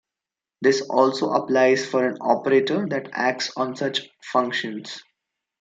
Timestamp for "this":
0.63-0.81